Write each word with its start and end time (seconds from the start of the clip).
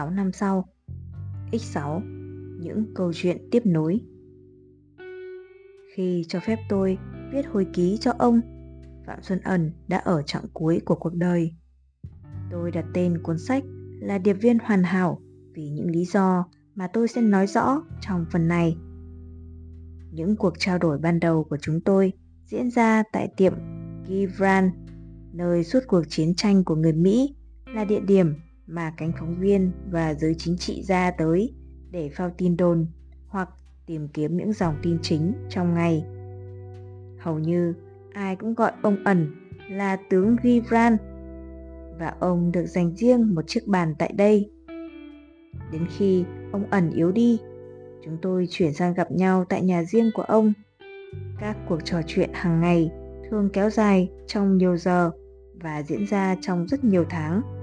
6 0.00 0.10
năm 0.10 0.32
sau. 0.32 0.68
X6 1.52 2.00
Những 2.60 2.94
câu 2.94 3.12
chuyện 3.14 3.48
tiếp 3.50 3.62
nối. 3.66 4.00
Khi 5.94 6.24
cho 6.28 6.40
phép 6.40 6.58
tôi 6.68 6.98
viết 7.32 7.46
hồi 7.46 7.66
ký 7.72 7.98
cho 8.00 8.12
ông 8.18 8.40
Phạm 9.06 9.22
Xuân 9.22 9.40
Ẩn 9.40 9.72
đã 9.88 9.98
ở 9.98 10.22
trạng 10.22 10.44
cuối 10.52 10.80
của 10.84 10.94
cuộc 10.94 11.14
đời. 11.14 11.54
Tôi 12.50 12.70
đặt 12.70 12.84
tên 12.94 13.22
cuốn 13.22 13.38
sách 13.38 13.64
là 14.00 14.18
Điệp 14.18 14.32
viên 14.32 14.58
hoàn 14.58 14.82
hảo 14.82 15.20
vì 15.54 15.68
những 15.68 15.90
lý 15.90 16.04
do 16.04 16.44
mà 16.74 16.86
tôi 16.86 17.08
sẽ 17.08 17.20
nói 17.20 17.46
rõ 17.46 17.82
trong 18.00 18.26
phần 18.32 18.48
này. 18.48 18.76
Những 20.12 20.36
cuộc 20.36 20.58
trao 20.58 20.78
đổi 20.78 20.98
ban 20.98 21.20
đầu 21.20 21.44
của 21.44 21.56
chúng 21.56 21.80
tôi 21.80 22.12
diễn 22.46 22.70
ra 22.70 23.02
tại 23.12 23.28
tiệm 23.36 23.54
Givran, 24.06 24.70
nơi 25.32 25.64
suốt 25.64 25.80
cuộc 25.86 26.02
chiến 26.08 26.34
tranh 26.34 26.64
của 26.64 26.74
người 26.74 26.92
Mỹ 26.92 27.34
là 27.74 27.84
địa 27.84 28.00
điểm 28.00 28.34
mà 28.70 28.92
cánh 28.96 29.12
phóng 29.18 29.36
viên 29.40 29.72
và 29.90 30.14
giới 30.14 30.34
chính 30.38 30.56
trị 30.56 30.82
ra 30.82 31.10
tới 31.10 31.54
để 31.90 32.10
phao 32.14 32.30
tin 32.38 32.56
đồn 32.56 32.86
hoặc 33.28 33.48
tìm 33.86 34.08
kiếm 34.08 34.36
những 34.36 34.52
dòng 34.52 34.74
tin 34.82 34.98
chính 35.02 35.32
trong 35.48 35.74
ngày. 35.74 36.04
Hầu 37.18 37.38
như 37.38 37.74
ai 38.12 38.36
cũng 38.36 38.54
gọi 38.54 38.72
ông 38.82 39.04
ẩn 39.04 39.34
là 39.70 39.96
tướng 40.10 40.36
Gibran 40.42 40.96
và 41.98 42.14
ông 42.20 42.52
được 42.52 42.66
dành 42.66 42.96
riêng 42.96 43.34
một 43.34 43.42
chiếc 43.46 43.66
bàn 43.66 43.94
tại 43.98 44.12
đây. 44.16 44.50
Đến 45.72 45.86
khi 45.96 46.24
ông 46.52 46.70
ẩn 46.70 46.90
yếu 46.90 47.12
đi, 47.12 47.38
chúng 48.04 48.18
tôi 48.22 48.46
chuyển 48.50 48.72
sang 48.72 48.94
gặp 48.94 49.10
nhau 49.10 49.44
tại 49.48 49.62
nhà 49.62 49.84
riêng 49.84 50.10
của 50.14 50.22
ông. 50.22 50.52
Các 51.40 51.56
cuộc 51.68 51.78
trò 51.84 52.00
chuyện 52.06 52.30
hàng 52.32 52.60
ngày 52.60 52.90
thường 53.30 53.50
kéo 53.52 53.70
dài 53.70 54.10
trong 54.26 54.56
nhiều 54.56 54.76
giờ 54.76 55.10
và 55.54 55.82
diễn 55.82 56.06
ra 56.06 56.36
trong 56.40 56.68
rất 56.68 56.84
nhiều 56.84 57.04
tháng. 57.10 57.59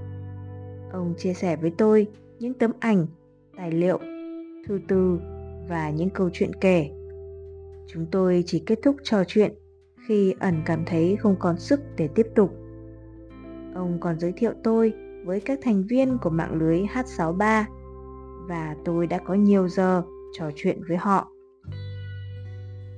Ông 0.92 1.14
chia 1.18 1.34
sẻ 1.34 1.56
với 1.56 1.72
tôi 1.78 2.06
những 2.38 2.54
tấm 2.54 2.72
ảnh, 2.80 3.06
tài 3.56 3.72
liệu, 3.72 3.98
thư 4.66 4.80
từ 4.88 5.18
và 5.68 5.90
những 5.90 6.10
câu 6.10 6.30
chuyện 6.32 6.50
kể. 6.60 6.90
Chúng 7.86 8.06
tôi 8.10 8.42
chỉ 8.46 8.62
kết 8.66 8.78
thúc 8.82 8.96
trò 9.02 9.24
chuyện 9.24 9.54
khi 10.08 10.34
ẩn 10.40 10.62
cảm 10.66 10.84
thấy 10.86 11.16
không 11.16 11.36
còn 11.38 11.58
sức 11.58 11.80
để 11.96 12.08
tiếp 12.14 12.26
tục. 12.34 12.50
Ông 13.74 13.98
còn 14.00 14.18
giới 14.20 14.32
thiệu 14.32 14.52
tôi 14.64 14.92
với 15.24 15.40
các 15.40 15.58
thành 15.62 15.84
viên 15.88 16.18
của 16.18 16.30
mạng 16.30 16.54
lưới 16.54 16.82
H63 16.82 17.64
và 18.48 18.76
tôi 18.84 19.06
đã 19.06 19.18
có 19.18 19.34
nhiều 19.34 19.68
giờ 19.68 20.02
trò 20.38 20.50
chuyện 20.56 20.80
với 20.88 20.96
họ. 20.96 21.32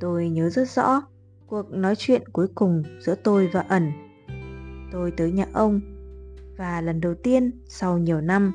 Tôi 0.00 0.28
nhớ 0.28 0.50
rất 0.50 0.68
rõ 0.68 1.02
cuộc 1.46 1.70
nói 1.70 1.94
chuyện 1.96 2.22
cuối 2.32 2.46
cùng 2.54 2.82
giữa 3.00 3.14
tôi 3.24 3.50
và 3.52 3.60
ẩn. 3.68 3.92
Tôi 4.92 5.10
tới 5.10 5.32
nhà 5.32 5.46
ông 5.52 5.80
và 6.60 6.80
lần 6.80 7.00
đầu 7.00 7.14
tiên 7.14 7.50
sau 7.66 7.98
nhiều 7.98 8.20
năm 8.20 8.52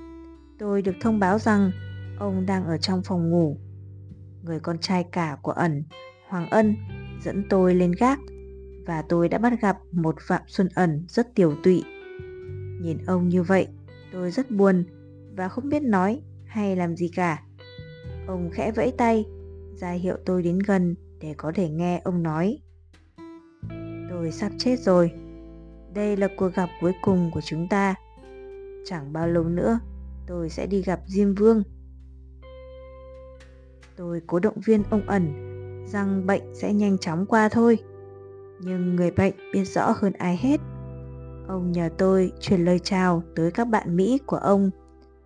tôi 0.59 0.81
được 0.81 0.95
thông 1.01 1.19
báo 1.19 1.39
rằng 1.39 1.71
ông 2.19 2.45
đang 2.45 2.65
ở 2.65 2.77
trong 2.77 3.01
phòng 3.03 3.29
ngủ. 3.29 3.57
Người 4.43 4.59
con 4.59 4.77
trai 4.79 5.03
cả 5.03 5.37
của 5.41 5.51
ẩn, 5.51 5.83
Hoàng 6.29 6.49
Ân, 6.49 6.75
dẫn 7.23 7.43
tôi 7.49 7.75
lên 7.75 7.91
gác 7.99 8.19
và 8.85 9.01
tôi 9.01 9.29
đã 9.29 9.37
bắt 9.37 9.53
gặp 9.61 9.77
một 9.91 10.15
Phạm 10.21 10.41
Xuân 10.47 10.69
Ẩn 10.75 11.05
rất 11.09 11.35
tiểu 11.35 11.55
tụy. 11.63 11.83
Nhìn 12.81 12.97
ông 13.07 13.29
như 13.29 13.43
vậy, 13.43 13.67
tôi 14.11 14.31
rất 14.31 14.51
buồn 14.51 14.85
và 15.37 15.49
không 15.49 15.69
biết 15.69 15.83
nói 15.83 16.21
hay 16.45 16.75
làm 16.75 16.95
gì 16.95 17.11
cả. 17.15 17.43
Ông 18.27 18.49
khẽ 18.53 18.71
vẫy 18.71 18.93
tay, 18.97 19.25
ra 19.75 19.91
hiệu 19.91 20.17
tôi 20.25 20.43
đến 20.43 20.59
gần 20.59 20.95
để 21.19 21.33
có 21.37 21.51
thể 21.55 21.69
nghe 21.69 22.01
ông 22.03 22.23
nói. 22.23 22.59
Tôi 24.09 24.31
sắp 24.31 24.51
chết 24.57 24.79
rồi. 24.79 25.24
Đây 25.95 26.17
là 26.17 26.27
cuộc 26.37 26.53
gặp 26.55 26.69
cuối 26.81 26.93
cùng 27.01 27.31
của 27.33 27.41
chúng 27.41 27.67
ta. 27.67 27.95
Chẳng 28.85 29.13
bao 29.13 29.27
lâu 29.27 29.43
nữa, 29.43 29.79
tôi 30.27 30.49
sẽ 30.49 30.67
đi 30.67 30.81
gặp 30.81 30.99
Diêm 31.07 31.35
Vương. 31.35 31.63
Tôi 33.95 34.21
cố 34.27 34.39
động 34.39 34.59
viên 34.65 34.83
ông 34.89 35.01
ẩn 35.07 35.33
rằng 35.87 36.25
bệnh 36.25 36.55
sẽ 36.55 36.73
nhanh 36.73 36.97
chóng 36.97 37.25
qua 37.25 37.49
thôi. 37.49 37.77
Nhưng 38.59 38.95
người 38.95 39.11
bệnh 39.11 39.33
biết 39.53 39.63
rõ 39.63 39.93
hơn 39.97 40.13
ai 40.13 40.37
hết. 40.37 40.59
Ông 41.47 41.71
nhờ 41.71 41.89
tôi 41.97 42.31
truyền 42.39 42.65
lời 42.65 42.79
chào 42.79 43.23
tới 43.35 43.51
các 43.51 43.67
bạn 43.67 43.95
Mỹ 43.95 44.19
của 44.25 44.37
ông 44.37 44.69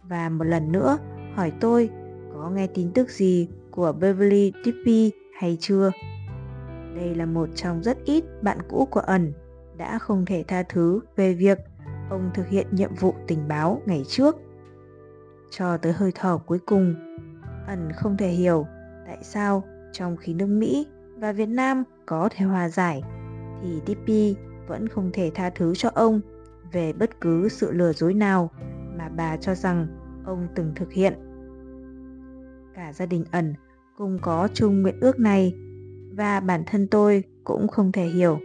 và 0.04 0.30
một 0.30 0.44
lần 0.44 0.72
nữa 0.72 0.98
hỏi 1.36 1.52
tôi 1.62 1.90
có 2.34 2.50
nghe 2.50 2.68
tin 2.68 2.92
tức 2.94 3.10
gì 3.10 3.48
của 3.72 3.92
Beverly 3.92 4.54
Tippy 4.64 5.12
hay 5.40 5.58
chưa. 5.60 5.92
Đây 6.96 7.16
là 7.16 7.26
một 7.26 7.50
trong 7.56 7.84
rất 7.84 7.98
ít 8.06 8.24
bạn 8.42 8.58
cũ 8.70 8.88
của 8.92 9.00
ẩn 9.00 9.34
đã 9.80 10.00
không 10.00 10.26
thể 10.26 10.44
tha 10.48 10.64
thứ 10.64 11.00
về 11.16 11.34
việc 11.34 11.58
ông 12.10 12.32
thực 12.34 12.48
hiện 12.48 12.68
nhiệm 12.72 12.96
vụ 12.96 13.16
tình 13.28 13.48
báo 13.48 13.82
ngày 13.86 14.04
trước. 14.08 14.36
Cho 15.52 15.78
tới 15.78 15.94
hơi 15.94 16.12
thở 16.16 16.38
cuối 16.38 16.60
cùng, 16.66 16.96
ẩn 17.68 17.92
không 17.96 18.18
thể 18.18 18.28
hiểu 18.28 18.66
tại 19.08 19.18
sao 19.22 19.64
trong 19.92 20.18
khi 20.18 20.34
nước 20.34 20.46
Mỹ 20.46 20.88
và 21.18 21.32
Việt 21.32 21.46
Nam 21.46 21.84
có 22.06 22.30
thể 22.32 22.46
hòa 22.46 22.70
giải 22.70 23.04
thì 23.62 23.82
Tippi 23.86 24.36
vẫn 24.68 24.88
không 24.88 25.10
thể 25.14 25.32
tha 25.36 25.50
thứ 25.50 25.74
cho 25.76 25.90
ông 25.96 26.22
về 26.72 26.94
bất 26.94 27.22
cứ 27.22 27.50
sự 27.50 27.72
lừa 27.72 27.94
dối 27.94 28.14
nào 28.14 28.50
mà 28.98 29.10
bà 29.10 29.38
cho 29.38 29.56
rằng 29.56 29.88
ông 30.26 30.48
từng 30.56 30.72
thực 30.76 30.92
hiện. 30.92 31.14
Cả 32.76 32.94
gia 32.94 33.06
đình 33.06 33.26
ẩn 33.32 33.54
cùng 33.98 34.20
có 34.22 34.48
chung 34.54 34.82
nguyện 34.82 35.00
ước 35.02 35.20
này 35.20 35.54
và 36.12 36.40
bản 36.40 36.64
thân 36.68 36.88
tôi 36.88 37.24
cũng 37.44 37.68
không 37.68 37.92
thể 37.92 38.06
hiểu 38.06 38.40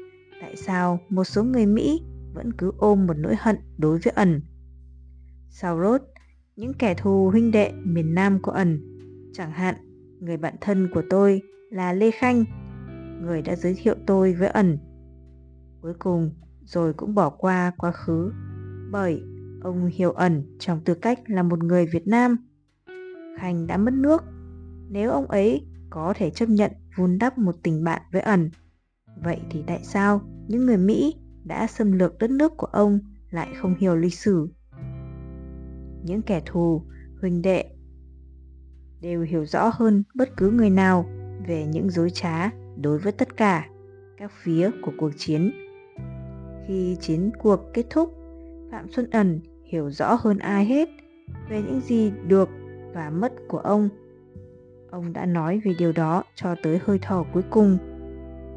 tại 0.54 0.62
sao 0.62 1.00
một 1.08 1.24
số 1.24 1.44
người 1.44 1.66
Mỹ 1.66 2.02
vẫn 2.34 2.52
cứ 2.52 2.72
ôm 2.78 3.06
một 3.06 3.14
nỗi 3.16 3.36
hận 3.38 3.56
đối 3.78 3.98
với 3.98 4.12
ẩn. 4.16 4.42
Sau 5.48 5.80
rốt, 5.80 6.02
những 6.56 6.74
kẻ 6.74 6.94
thù 6.94 7.30
huynh 7.30 7.50
đệ 7.50 7.72
miền 7.84 8.14
Nam 8.14 8.42
của 8.42 8.50
ẩn, 8.50 8.80
chẳng 9.32 9.50
hạn 9.50 9.74
người 10.20 10.36
bạn 10.36 10.54
thân 10.60 10.88
của 10.94 11.02
tôi 11.10 11.42
là 11.70 11.92
Lê 11.92 12.10
Khanh, 12.10 12.44
người 13.22 13.42
đã 13.42 13.56
giới 13.56 13.74
thiệu 13.74 13.94
tôi 14.06 14.34
với 14.34 14.48
ẩn. 14.48 14.78
Cuối 15.80 15.94
cùng 15.98 16.30
rồi 16.64 16.92
cũng 16.92 17.14
bỏ 17.14 17.30
qua 17.30 17.72
quá 17.78 17.92
khứ 17.92 18.32
bởi 18.90 19.22
ông 19.62 19.86
hiểu 19.86 20.12
ẩn 20.12 20.56
trong 20.58 20.80
tư 20.84 20.94
cách 20.94 21.20
là 21.26 21.42
một 21.42 21.64
người 21.64 21.86
Việt 21.86 22.06
Nam. 22.06 22.36
Khanh 23.38 23.66
đã 23.66 23.76
mất 23.76 23.94
nước. 23.94 24.22
Nếu 24.88 25.10
ông 25.10 25.26
ấy 25.26 25.66
có 25.90 26.14
thể 26.16 26.30
chấp 26.30 26.48
nhận 26.48 26.72
vun 26.96 27.18
đắp 27.18 27.38
một 27.38 27.54
tình 27.62 27.84
bạn 27.84 28.02
với 28.12 28.22
ẩn, 28.22 28.50
vậy 29.22 29.40
thì 29.50 29.64
tại 29.66 29.80
sao 29.82 30.20
những 30.48 30.66
người 30.66 30.76
Mỹ 30.76 31.14
đã 31.44 31.66
xâm 31.66 31.92
lược 31.92 32.18
đất 32.18 32.30
nước 32.30 32.56
của 32.56 32.66
ông 32.66 32.98
lại 33.30 33.48
không 33.56 33.74
hiểu 33.78 33.96
lịch 33.96 34.14
sử? 34.14 34.48
Những 36.02 36.22
kẻ 36.22 36.42
thù, 36.46 36.82
huynh 37.20 37.42
đệ 37.42 37.64
đều 39.00 39.22
hiểu 39.22 39.44
rõ 39.44 39.70
hơn 39.74 40.04
bất 40.14 40.36
cứ 40.36 40.50
người 40.50 40.70
nào 40.70 41.06
về 41.46 41.66
những 41.66 41.90
dối 41.90 42.10
trá 42.10 42.50
đối 42.76 42.98
với 42.98 43.12
tất 43.12 43.36
cả 43.36 43.68
các 44.16 44.32
phía 44.42 44.70
của 44.82 44.92
cuộc 44.98 45.10
chiến. 45.16 45.52
Khi 46.66 46.96
chiến 47.00 47.30
cuộc 47.38 47.60
kết 47.74 47.86
thúc, 47.90 48.14
Phạm 48.70 48.92
Xuân 48.92 49.10
Ẩn 49.10 49.40
hiểu 49.64 49.90
rõ 49.90 50.18
hơn 50.20 50.38
ai 50.38 50.64
hết 50.64 50.88
về 51.48 51.62
những 51.62 51.80
gì 51.80 52.12
được 52.28 52.48
và 52.94 53.10
mất 53.10 53.32
của 53.48 53.58
ông. 53.58 53.88
Ông 54.90 55.12
đã 55.12 55.26
nói 55.26 55.60
về 55.64 55.72
điều 55.78 55.92
đó 55.92 56.24
cho 56.34 56.54
tới 56.62 56.80
hơi 56.84 56.98
thở 57.02 57.24
cuối 57.32 57.42
cùng. 57.50 57.78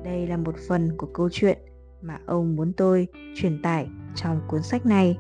Đây 0.04 0.28
là 0.28 0.38
một 0.38 0.56
phần 0.68 0.98
của 0.98 1.08
câu 1.14 1.30
chuyện 1.32 1.58
mà 2.02 2.20
ông 2.26 2.56
muốn 2.56 2.74
tôi 2.74 3.08
truyền 3.36 3.62
tải 3.62 3.88
trong 4.16 4.42
cuốn 4.48 4.62
sách 4.62 4.86
này. 4.86 5.18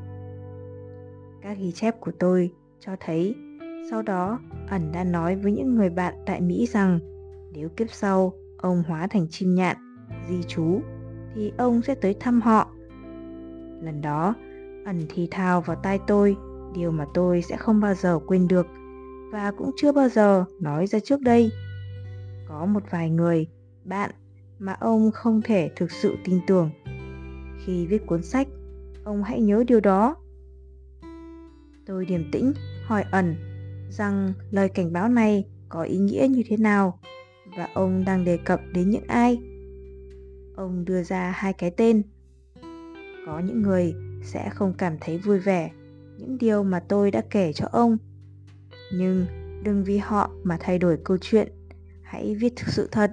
Các 1.41 1.57
ghi 1.57 1.71
chép 1.71 1.99
của 1.99 2.11
tôi 2.19 2.51
cho 2.79 2.95
thấy 2.99 3.35
sau 3.91 4.01
đó 4.01 4.39
ẩn 4.69 4.91
đã 4.91 5.03
nói 5.03 5.35
với 5.35 5.51
những 5.51 5.75
người 5.75 5.89
bạn 5.89 6.13
tại 6.25 6.41
Mỹ 6.41 6.67
rằng 6.67 6.99
nếu 7.53 7.69
kiếp 7.69 7.89
sau 7.91 8.33
ông 8.57 8.83
hóa 8.87 9.07
thành 9.07 9.27
chim 9.29 9.55
nhạn, 9.55 9.77
di 10.29 10.43
trú 10.43 10.81
thì 11.35 11.51
ông 11.57 11.81
sẽ 11.81 11.95
tới 11.95 12.15
thăm 12.19 12.41
họ. 12.41 12.69
Lần 13.81 14.01
đó 14.01 14.33
ẩn 14.85 15.05
thì 15.09 15.27
thào 15.31 15.61
vào 15.61 15.77
tai 15.83 15.99
tôi 16.07 16.35
điều 16.73 16.91
mà 16.91 17.05
tôi 17.13 17.41
sẽ 17.41 17.57
không 17.57 17.79
bao 17.79 17.93
giờ 17.93 18.19
quên 18.27 18.47
được 18.47 18.67
và 19.31 19.51
cũng 19.51 19.71
chưa 19.75 19.91
bao 19.91 20.09
giờ 20.09 20.45
nói 20.59 20.87
ra 20.87 20.99
trước 20.99 21.21
đây. 21.21 21.49
Có 22.47 22.65
một 22.65 22.83
vài 22.89 23.09
người, 23.09 23.47
bạn 23.83 24.11
mà 24.59 24.73
ông 24.73 25.11
không 25.11 25.41
thể 25.41 25.71
thực 25.75 25.91
sự 25.91 26.15
tin 26.23 26.39
tưởng. 26.47 26.69
Khi 27.65 27.85
viết 27.85 28.05
cuốn 28.05 28.23
sách, 28.23 28.47
ông 29.03 29.23
hãy 29.23 29.41
nhớ 29.41 29.63
điều 29.67 29.79
đó. 29.79 30.15
Tôi 31.85 32.05
điềm 32.05 32.31
tĩnh 32.31 32.53
hỏi 32.85 33.03
ẩn 33.11 33.35
rằng 33.91 34.33
lời 34.51 34.69
cảnh 34.69 34.93
báo 34.93 35.09
này 35.09 35.45
có 35.69 35.83
ý 35.83 35.97
nghĩa 35.97 36.27
như 36.29 36.43
thế 36.47 36.57
nào 36.57 36.99
và 37.57 37.67
ông 37.73 38.05
đang 38.05 38.25
đề 38.25 38.37
cập 38.37 38.61
đến 38.73 38.89
những 38.89 39.07
ai. 39.07 39.37
Ông 40.55 40.85
đưa 40.85 41.03
ra 41.03 41.31
hai 41.35 41.53
cái 41.53 41.71
tên. 41.71 42.03
Có 43.25 43.39
những 43.39 43.61
người 43.61 43.93
sẽ 44.23 44.49
không 44.49 44.73
cảm 44.77 44.97
thấy 45.01 45.17
vui 45.17 45.39
vẻ 45.39 45.71
những 46.17 46.37
điều 46.37 46.63
mà 46.63 46.79
tôi 46.79 47.11
đã 47.11 47.21
kể 47.29 47.53
cho 47.53 47.67
ông 47.71 47.97
nhưng 48.93 49.25
đừng 49.63 49.83
vì 49.83 49.97
họ 49.97 50.31
mà 50.43 50.57
thay 50.59 50.79
đổi 50.79 50.97
câu 51.03 51.17
chuyện 51.21 51.47
hãy 52.03 52.35
viết 52.35 52.53
thực 52.55 52.67
sự 52.67 52.89
thật 52.91 53.11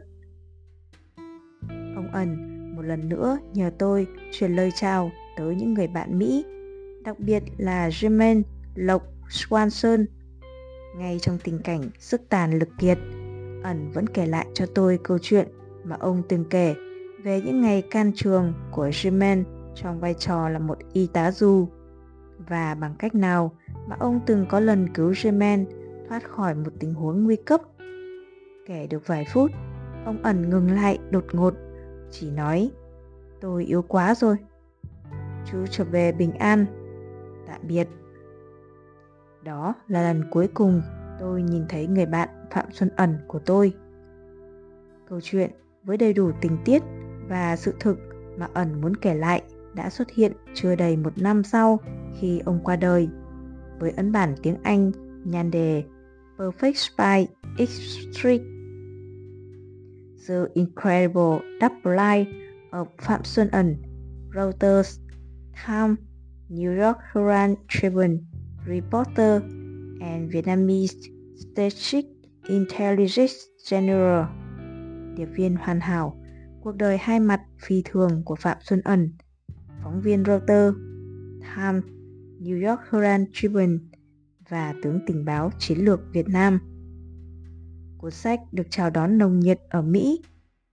ẩn. 2.14 2.50
Một 2.76 2.82
lần 2.82 3.08
nữa 3.08 3.38
nhờ 3.54 3.70
tôi 3.78 4.06
truyền 4.32 4.52
lời 4.52 4.70
chào 4.76 5.10
tới 5.36 5.54
những 5.54 5.74
người 5.74 5.86
bạn 5.86 6.18
mỹ 6.18 6.44
đặc 7.04 7.20
biệt 7.20 7.42
là 7.58 7.88
Jermaine 7.88 8.42
Lộc 8.74 9.02
Swanson. 9.28 10.04
Ngay 10.96 11.18
trong 11.18 11.38
tình 11.44 11.58
cảnh 11.64 11.82
sức 11.98 12.20
tàn 12.28 12.58
lực 12.58 12.68
kiệt, 12.78 12.98
ẩn 13.62 13.90
vẫn 13.94 14.06
kể 14.06 14.26
lại 14.26 14.46
cho 14.54 14.66
tôi 14.74 14.98
câu 15.02 15.18
chuyện 15.22 15.48
mà 15.84 15.96
ông 16.00 16.22
từng 16.28 16.44
kể 16.50 16.74
về 17.22 17.40
những 17.40 17.60
ngày 17.60 17.82
can 17.82 18.12
trường 18.14 18.52
của 18.70 18.88
Jermaine 18.88 19.42
trong 19.74 20.00
vai 20.00 20.14
trò 20.14 20.48
là 20.48 20.58
một 20.58 20.78
y 20.92 21.06
tá 21.06 21.30
du. 21.30 21.68
Và 22.48 22.74
bằng 22.74 22.94
cách 22.98 23.14
nào 23.14 23.56
mà 23.88 23.96
ông 24.00 24.20
từng 24.26 24.46
có 24.48 24.60
lần 24.60 24.88
cứu 24.94 25.10
Jermaine 25.10 25.64
thoát 26.08 26.30
khỏi 26.30 26.54
một 26.54 26.70
tình 26.78 26.94
huống 26.94 27.24
nguy 27.24 27.36
cấp. 27.36 27.60
Kể 28.66 28.86
được 28.90 29.06
vài 29.06 29.26
phút, 29.32 29.50
ông 30.04 30.22
ẩn 30.22 30.50
ngừng 30.50 30.70
lại 30.70 30.98
đột 31.10 31.24
ngột, 31.32 31.54
chỉ 32.14 32.30
nói, 32.30 32.70
tôi 33.40 33.64
yếu 33.64 33.82
quá 33.82 34.14
rồi. 34.14 34.36
Chú 35.50 35.66
trở 35.70 35.84
về 35.84 36.12
bình 36.12 36.32
an. 36.32 36.66
Tạm 37.46 37.60
biệt. 37.62 37.88
Đó 39.42 39.74
là 39.88 40.02
lần 40.02 40.24
cuối 40.30 40.48
cùng 40.54 40.82
tôi 41.20 41.42
nhìn 41.42 41.64
thấy 41.68 41.86
người 41.86 42.06
bạn 42.06 42.28
Phạm 42.50 42.66
Xuân 42.72 42.90
Ẩn 42.96 43.16
của 43.26 43.38
tôi. 43.38 43.72
Câu 45.08 45.20
chuyện 45.22 45.50
với 45.84 45.96
đầy 45.96 46.12
đủ 46.12 46.30
tình 46.40 46.58
tiết 46.64 46.82
và 47.28 47.56
sự 47.56 47.74
thực 47.80 47.98
mà 48.38 48.48
Ẩn 48.54 48.80
muốn 48.80 48.96
kể 48.96 49.14
lại 49.14 49.42
đã 49.74 49.90
xuất 49.90 50.10
hiện 50.10 50.32
chưa 50.54 50.74
đầy 50.74 50.96
một 50.96 51.18
năm 51.18 51.44
sau 51.44 51.80
khi 52.20 52.40
ông 52.44 52.60
qua 52.64 52.76
đời 52.76 53.08
với 53.78 53.90
ấn 53.90 54.12
bản 54.12 54.34
tiếng 54.42 54.56
Anh 54.62 54.92
nhan 55.24 55.50
đề 55.50 55.84
Perfect 56.38 56.74
Spy 56.74 57.34
Extreme 57.58 58.53
The 60.28 60.46
Incredible 60.54 61.40
Double 61.60 61.96
Life 61.96 62.26
of 62.70 62.86
Phạm 62.98 63.24
Xuân 63.24 63.48
Ẩn, 63.50 63.76
Reuters 64.34 64.98
Time 65.66 65.96
New 66.48 66.84
York 66.86 66.98
Herald 67.14 67.56
Tribune, 67.68 68.18
Reporter 68.66 69.42
and 70.00 70.30
Vietnamese 70.32 70.96
Strategic 71.36 72.04
Intelligence 72.48 73.34
General 73.70 74.26
Điệp 75.16 75.28
viên 75.36 75.56
hoàn 75.56 75.80
hảo, 75.80 76.16
Cuộc 76.60 76.76
đời 76.76 76.98
hai 77.00 77.20
mặt 77.20 77.40
phi 77.66 77.82
thường 77.84 78.22
của 78.24 78.34
Phạm 78.34 78.56
Xuân 78.60 78.80
Ẩn 78.84 79.10
Phóng 79.82 80.00
viên 80.00 80.24
Reuters 80.24 80.76
Time 81.56 81.80
New 82.40 82.68
York 82.68 82.80
Herald 82.92 83.24
Tribune 83.32 83.78
và 84.48 84.74
tướng 84.82 85.00
tình 85.06 85.24
báo 85.24 85.50
chiến 85.58 85.78
lược 85.78 86.00
Việt 86.12 86.28
Nam. 86.28 86.58
Cuốn 88.04 88.12
sách 88.12 88.40
được 88.52 88.66
chào 88.70 88.90
đón 88.90 89.18
nồng 89.18 89.40
nhiệt 89.40 89.60
ở 89.68 89.82
Mỹ, 89.82 90.22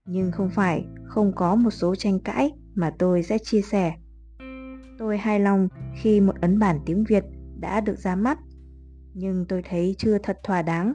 nhưng 0.04 0.32
không 0.32 0.50
phải 0.50 0.84
không 1.04 1.32
có 1.34 1.54
một 1.54 1.70
số 1.70 1.94
tranh 1.94 2.20
cãi 2.20 2.52
mà 2.74 2.92
tôi 2.98 3.22
sẽ 3.22 3.38
chia 3.38 3.60
sẻ. 3.60 3.94
Tôi 4.98 5.18
hài 5.18 5.40
lòng 5.40 5.68
khi 6.02 6.20
một 6.20 6.40
ấn 6.40 6.58
bản 6.58 6.78
tiếng 6.86 7.04
Việt 7.04 7.24
đã 7.60 7.80
được 7.80 7.98
ra 7.98 8.16
mắt, 8.16 8.38
nhưng 9.14 9.44
tôi 9.48 9.62
thấy 9.68 9.94
chưa 9.98 10.18
thật 10.18 10.40
thỏa 10.44 10.62
đáng 10.62 10.94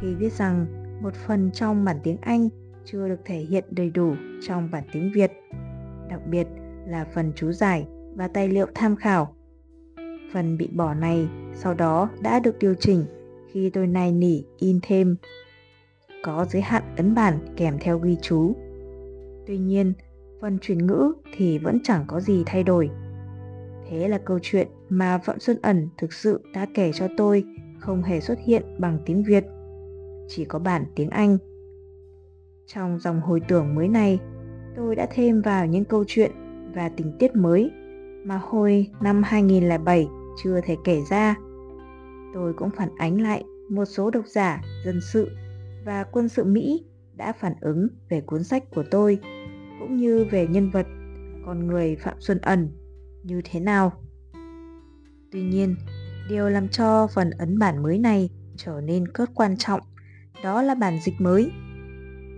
khi 0.00 0.14
biết 0.14 0.32
rằng 0.32 0.66
một 1.02 1.14
phần 1.14 1.50
trong 1.52 1.84
bản 1.84 1.96
tiếng 2.04 2.16
Anh 2.20 2.48
chưa 2.84 3.08
được 3.08 3.20
thể 3.24 3.38
hiện 3.38 3.64
đầy 3.70 3.90
đủ 3.90 4.14
trong 4.42 4.70
bản 4.70 4.84
tiếng 4.92 5.12
Việt, 5.14 5.32
đặc 6.08 6.20
biệt 6.30 6.46
là 6.86 7.06
phần 7.14 7.32
chú 7.36 7.52
giải 7.52 7.86
và 8.14 8.28
tài 8.28 8.48
liệu 8.48 8.66
tham 8.74 8.96
khảo. 8.96 9.34
Phần 10.32 10.58
bị 10.58 10.66
bỏ 10.66 10.94
này 10.94 11.28
sau 11.54 11.74
đó 11.74 12.10
đã 12.22 12.40
được 12.40 12.58
điều 12.58 12.74
chỉnh 12.74 13.04
khi 13.52 13.70
tôi 13.70 13.86
nài 13.86 14.12
nỉ 14.12 14.42
in 14.58 14.78
thêm. 14.82 15.16
Có 16.22 16.46
giới 16.50 16.62
hạn 16.62 16.82
ấn 16.96 17.14
bản 17.14 17.38
kèm 17.56 17.78
theo 17.80 17.98
ghi 17.98 18.16
chú. 18.22 18.56
Tuy 19.46 19.58
nhiên, 19.58 19.92
phần 20.40 20.58
chuyển 20.58 20.86
ngữ 20.86 21.12
thì 21.36 21.58
vẫn 21.58 21.78
chẳng 21.84 22.04
có 22.06 22.20
gì 22.20 22.42
thay 22.46 22.62
đổi. 22.62 22.90
Thế 23.88 24.08
là 24.08 24.18
câu 24.18 24.38
chuyện 24.42 24.68
mà 24.88 25.18
Phạm 25.18 25.38
Xuân 25.40 25.58
Ẩn 25.62 25.88
thực 25.98 26.12
sự 26.12 26.40
đã 26.54 26.66
kể 26.74 26.90
cho 26.94 27.08
tôi 27.16 27.44
không 27.78 28.02
hề 28.02 28.20
xuất 28.20 28.38
hiện 28.44 28.62
bằng 28.78 28.98
tiếng 29.06 29.22
Việt, 29.22 29.44
chỉ 30.28 30.44
có 30.44 30.58
bản 30.58 30.84
tiếng 30.94 31.10
Anh. 31.10 31.38
Trong 32.66 32.98
dòng 32.98 33.20
hồi 33.20 33.40
tưởng 33.48 33.74
mới 33.74 33.88
này, 33.88 34.18
tôi 34.76 34.94
đã 34.94 35.06
thêm 35.10 35.42
vào 35.42 35.66
những 35.66 35.84
câu 35.84 36.04
chuyện 36.06 36.30
và 36.74 36.88
tình 36.88 37.12
tiết 37.18 37.36
mới 37.36 37.70
mà 38.24 38.40
hồi 38.42 38.90
năm 39.00 39.22
2007 39.22 40.08
chưa 40.42 40.60
thể 40.60 40.76
kể 40.84 41.00
ra. 41.10 41.36
Tôi 42.34 42.52
cũng 42.52 42.70
phản 42.70 42.88
ánh 42.96 43.20
lại 43.20 43.44
một 43.68 43.84
số 43.84 44.10
độc 44.10 44.26
giả 44.26 44.62
dân 44.84 45.00
sự 45.12 45.30
và 45.84 46.04
quân 46.04 46.28
sự 46.28 46.44
Mỹ 46.44 46.84
đã 47.14 47.32
phản 47.32 47.54
ứng 47.60 47.88
về 48.08 48.20
cuốn 48.20 48.44
sách 48.44 48.64
của 48.70 48.84
tôi 48.90 49.18
cũng 49.80 49.96
như 49.96 50.26
về 50.30 50.46
nhân 50.46 50.70
vật 50.70 50.86
con 51.46 51.66
người 51.66 51.96
Phạm 51.96 52.14
Xuân 52.20 52.38
Ẩn 52.38 52.70
như 53.22 53.40
thế 53.44 53.60
nào. 53.60 53.92
Tuy 55.32 55.42
nhiên, 55.42 55.76
điều 56.28 56.48
làm 56.48 56.68
cho 56.68 57.06
phần 57.06 57.30
ấn 57.30 57.58
bản 57.58 57.82
mới 57.82 57.98
này 57.98 58.30
trở 58.56 58.80
nên 58.80 59.08
cốt 59.08 59.28
quan 59.34 59.56
trọng 59.56 59.80
đó 60.42 60.62
là 60.62 60.74
bản 60.74 60.98
dịch 61.04 61.14
mới. 61.18 61.50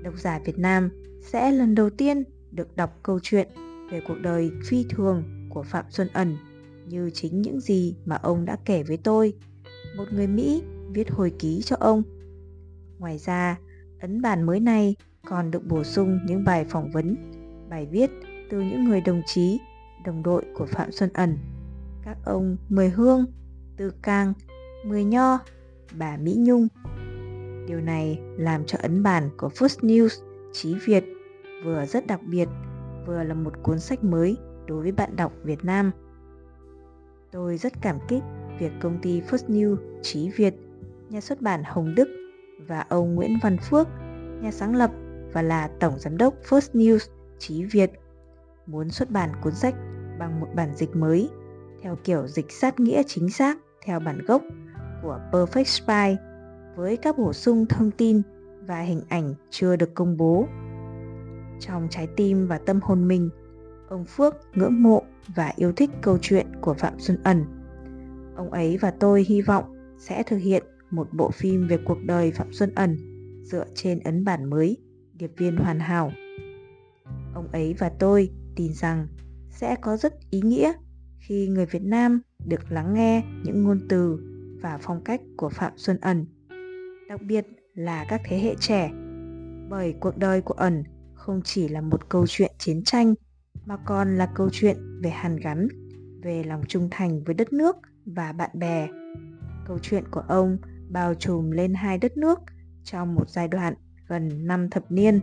Độc 0.03 0.15
giả 0.19 0.41
Việt 0.45 0.59
Nam 0.59 0.91
sẽ 1.21 1.53
lần 1.53 1.75
đầu 1.75 1.91
tiên 1.91 2.25
được 2.51 2.77
đọc 2.77 2.99
câu 3.03 3.21
chuyện 3.23 3.49
về 3.93 4.01
cuộc 4.09 4.19
đời 4.23 4.51
phi 4.67 4.85
thường 4.91 5.25
của 5.49 5.63
Phạm 5.63 5.85
Xuân 5.91 6.09
Ẩn 6.13 6.37
như 6.87 7.11
chính 7.11 7.43
những 7.43 7.61
gì 7.61 7.97
mà 8.05 8.17
ông 8.17 8.45
đã 8.45 8.57
kể 8.65 8.83
với 8.83 8.97
tôi. 8.97 9.35
Một 9.97 10.05
người 10.13 10.27
Mỹ 10.27 10.63
viết 10.93 11.11
hồi 11.11 11.33
ký 11.39 11.63
cho 11.65 11.77
ông. 11.81 12.03
Ngoài 13.01 13.19
ra, 13.19 13.59
ấn 14.01 14.23
bản 14.23 14.43
mới 14.43 14.61
này 14.61 14.97
còn 15.27 15.51
được 15.51 15.67
bổ 15.67 15.85
sung 15.85 16.19
những 16.27 16.45
bài 16.45 16.65
phỏng 16.65 16.91
vấn, 16.91 17.17
bài 17.71 17.87
viết 17.91 18.11
từ 18.51 18.61
những 18.61 18.85
người 18.85 19.01
đồng 19.01 19.23
chí, 19.27 19.61
đồng 20.05 20.23
đội 20.23 20.45
của 20.55 20.67
Phạm 20.67 20.93
Xuân 20.93 21.11
Ẩn. 21.15 21.39
Các 22.05 22.17
ông 22.25 22.57
Mười 22.69 22.89
Hương, 22.89 23.27
Tư 23.77 23.93
Cang, 24.03 24.33
Mười 24.85 25.05
Nho, 25.05 25.39
bà 25.99 26.17
Mỹ 26.17 26.37
Nhung. 26.39 26.69
Điều 27.69 27.81
này 27.81 28.21
làm 28.37 28.65
cho 28.67 28.79
ấn 28.83 29.03
bản 29.03 29.31
của 29.37 29.49
First 29.49 29.89
News 29.89 30.23
Chí 30.53 30.75
Việt 30.87 31.05
vừa 31.65 31.87
rất 31.87 32.07
đặc 32.07 32.21
biệt, 32.23 32.49
vừa 33.07 33.23
là 33.23 33.35
một 33.35 33.53
cuốn 33.63 33.79
sách 33.79 34.05
mới 34.05 34.37
đối 34.67 34.83
với 34.83 34.93
bạn 34.93 35.17
đọc 35.17 35.33
Việt 35.45 35.65
Nam. 35.65 35.91
Tôi 37.31 37.57
rất 37.57 37.73
cảm 37.83 37.99
kích 38.09 38.23
việc 38.59 38.73
công 38.81 38.99
ty 39.03 39.21
First 39.21 39.49
New 39.49 39.77
Chí 40.03 40.31
Việt, 40.31 40.55
nhà 41.11 41.21
xuất 41.21 41.41
bản 41.41 41.63
Hồng 41.65 41.95
Đức 41.95 42.20
và 42.67 42.85
ông 42.89 43.15
Nguyễn 43.15 43.39
Văn 43.43 43.57
Phước, 43.59 43.89
nhà 44.41 44.51
sáng 44.51 44.77
lập 44.77 44.91
và 45.33 45.43
là 45.43 45.69
tổng 45.81 45.99
giám 45.99 46.17
đốc 46.17 46.35
First 46.49 46.73
News 46.73 47.09
Chí 47.39 47.65
Việt, 47.65 47.91
muốn 48.67 48.91
xuất 48.91 49.11
bản 49.11 49.31
cuốn 49.43 49.55
sách 49.55 49.75
bằng 50.19 50.41
một 50.41 50.49
bản 50.55 50.75
dịch 50.75 50.97
mới 50.97 51.31
theo 51.83 51.97
kiểu 52.05 52.27
dịch 52.27 52.53
sát 52.53 52.81
nghĩa 52.81 53.03
chính 53.07 53.31
xác 53.31 53.59
theo 53.85 54.01
bản 54.01 54.19
gốc 54.27 54.43
của 55.03 55.21
Perfect 55.33 55.65
Spy 55.65 56.17
với 56.77 56.97
các 56.97 57.19
bổ 57.19 57.33
sung 57.33 57.67
thông 57.67 57.91
tin 57.91 58.23
và 58.67 58.81
hình 58.81 59.03
ảnh 59.09 59.35
chưa 59.51 59.77
được 59.77 59.95
công 59.95 60.17
bố. 60.17 60.47
Trong 61.61 61.89
trái 61.91 62.09
tim 62.17 62.47
và 62.47 62.59
tâm 62.59 62.81
hồn 62.83 63.09
mình, 63.09 63.31
ông 63.89 64.05
Phước 64.05 64.35
ngưỡng 64.55 64.83
mộ 64.83 65.03
và 65.35 65.53
yêu 65.57 65.73
thích 65.73 65.91
câu 66.03 66.19
chuyện 66.23 66.47
của 66.61 66.75
Phạm 66.75 66.99
Xuân 66.99 67.19
Ẩn. 67.25 67.45
Ông 68.37 68.51
ấy 68.51 68.79
và 68.81 68.91
tôi 68.91 69.25
hy 69.29 69.43
vọng 69.43 69.65
sẽ 69.99 70.23
thực 70.23 70.37
hiện 70.37 70.65
một 70.91 71.09
bộ 71.13 71.31
phim 71.31 71.69
về 71.69 71.79
cuộc 71.85 71.99
đời 72.05 72.31
Phạm 72.31 72.53
Xuân 72.53 72.75
Ẩn 72.75 72.97
dựa 73.45 73.65
trên 73.75 73.99
ấn 73.99 74.25
bản 74.25 74.51
mới 74.51 74.77
Điệp 75.15 75.31
viên 75.37 75.57
hoàn 75.57 75.81
hảo. 75.81 76.13
Ông 77.35 77.49
ấy 77.53 77.75
và 77.79 77.89
tôi 77.89 78.31
tin 78.57 78.73
rằng 78.73 79.07
sẽ 79.51 79.77
có 79.83 79.97
rất 79.97 80.15
ý 80.31 80.41
nghĩa 80.41 80.73
khi 81.19 81.49
người 81.49 81.67
Việt 81.67 81.83
Nam 81.83 82.21
được 82.47 82.73
lắng 82.73 82.95
nghe 82.95 83.25
những 83.45 83.65
ngôn 83.65 83.81
từ 83.89 84.19
và 84.63 84.79
phong 84.83 85.05
cách 85.05 85.21
của 85.37 85.49
Phạm 85.49 85.73
Xuân 85.77 85.99
Ẩn, 86.01 86.27
đặc 87.09 87.21
biệt 87.23 87.47
là 87.75 88.05
các 88.09 88.21
thế 88.25 88.39
hệ 88.39 88.55
trẻ, 88.61 88.91
bởi 89.69 89.95
cuộc 90.01 90.17
đời 90.17 90.41
của 90.41 90.55
Ẩn 90.55 90.85
không 91.15 91.41
chỉ 91.45 91.69
là 91.69 91.81
một 91.81 92.09
câu 92.09 92.27
chuyện 92.29 92.53
chiến 92.59 92.83
tranh 92.85 93.15
mà 93.65 93.77
còn 93.77 94.17
là 94.17 94.33
câu 94.35 94.49
chuyện 94.53 95.01
về 95.03 95.11
hàn 95.11 95.37
gắn, 95.37 95.69
về 96.23 96.45
lòng 96.45 96.63
trung 96.69 96.89
thành 96.91 97.25
với 97.25 97.35
đất 97.35 97.53
nước 97.53 97.77
và 98.07 98.33
bạn 98.33 98.51
bè. 98.55 98.89
Câu 99.67 99.79
chuyện 99.83 100.05
của 100.11 100.23
ông 100.29 100.57
bao 100.93 101.15
trùm 101.15 101.51
lên 101.51 101.75
hai 101.75 101.99
đất 101.99 102.17
nước 102.17 102.39
trong 102.85 103.15
một 103.15 103.31
giai 103.31 103.49
đoạn 103.49 103.75
gần 104.09 104.47
năm 104.47 104.71
thập 104.71 104.93
niên. 104.93 105.21